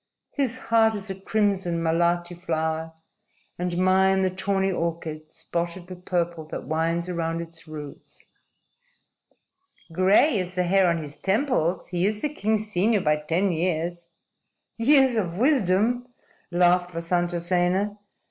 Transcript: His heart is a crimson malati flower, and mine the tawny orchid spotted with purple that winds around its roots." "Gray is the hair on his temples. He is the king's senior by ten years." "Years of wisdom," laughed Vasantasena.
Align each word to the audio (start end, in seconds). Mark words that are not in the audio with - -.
His 0.31 0.57
heart 0.57 0.95
is 0.95 1.11
a 1.11 1.13
crimson 1.13 1.83
malati 1.83 2.33
flower, 2.33 2.93
and 3.59 3.77
mine 3.77 4.23
the 4.23 4.31
tawny 4.31 4.71
orchid 4.71 5.31
spotted 5.31 5.87
with 5.87 6.05
purple 6.05 6.43
that 6.45 6.63
winds 6.65 7.07
around 7.07 7.39
its 7.39 7.67
roots." 7.67 8.25
"Gray 9.93 10.39
is 10.39 10.55
the 10.55 10.63
hair 10.63 10.87
on 10.89 11.03
his 11.03 11.17
temples. 11.17 11.89
He 11.89 12.07
is 12.07 12.23
the 12.23 12.29
king's 12.29 12.65
senior 12.67 13.01
by 13.01 13.17
ten 13.17 13.51
years." 13.51 14.07
"Years 14.75 15.17
of 15.17 15.37
wisdom," 15.37 16.07
laughed 16.49 16.89
Vasantasena. 16.95 17.99